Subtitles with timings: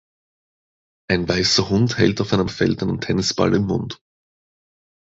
[1.11, 4.01] Ein weißer Hund hält auf einem Feld einen Tennisball im Mund.